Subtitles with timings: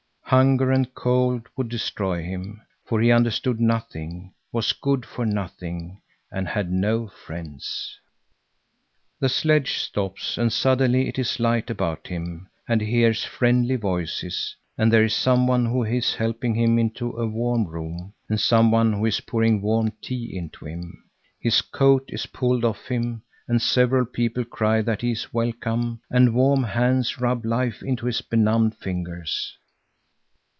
[0.31, 5.99] Hunger and cold would destroy him, for he understood nothing, was good for nothing
[6.31, 7.99] and had no friends.
[9.19, 14.55] The sledge stops, and suddenly it is light about him, and he hears friendly voices,
[14.77, 18.71] and there is some one who is helping him into a warm room, and some
[18.71, 21.03] one who is pouring warm tea into him.
[21.41, 26.33] His coat is pulled off him, and several people cry that he is welcome, and
[26.33, 29.57] warm hands rub life into his benumbed fingers.